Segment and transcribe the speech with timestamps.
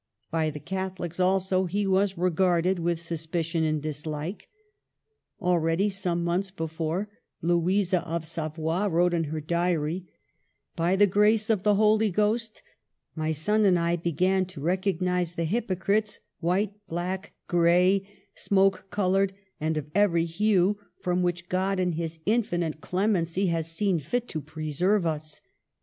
[0.31, 4.47] By the Catholics, also, he was regarded with suspicion and dislike.
[5.39, 7.07] Al ready, some months before,
[7.43, 10.07] Louisa of Savoy wrote in her diary:
[10.41, 10.45] *'
[10.75, 12.63] By the grace of the Holy Ghost
[13.15, 19.77] my son and I began to recognize the hypocrites white, black, gray, smoke colored, and
[19.77, 25.05] of every hue, from which God in His infinite clemency has seen fit to preserve
[25.05, 25.41] us."